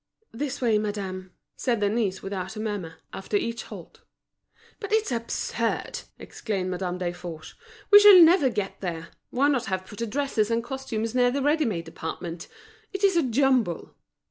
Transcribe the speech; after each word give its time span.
"This 0.31 0.61
way, 0.61 0.79
madame," 0.79 1.31
said 1.55 1.79
Denise 1.79 2.23
without 2.23 2.55
a 2.55 2.59
murmur, 2.59 2.95
after 3.13 3.37
each 3.37 3.65
halt. 3.65 4.01
"But 4.79 4.91
it's 4.91 5.11
absurd!" 5.11 5.99
exclaimed 6.17 6.71
Madame 6.71 6.97
Desforges. 6.97 7.53
"We 7.91 7.99
shall 7.99 8.19
never 8.19 8.49
get 8.49 8.81
there. 8.81 9.09
Why 9.29 9.47
not 9.47 9.65
have 9.65 9.85
put 9.85 9.99
the 9.99 10.07
dresses 10.07 10.49
and 10.49 10.63
costumes 10.63 11.13
near 11.13 11.29
the 11.29 11.43
ready 11.43 11.65
made 11.65 11.85
department? 11.85 12.47
It 12.91 13.03
is 13.03 13.15
a 13.15 13.21
jumble!" 13.21 13.93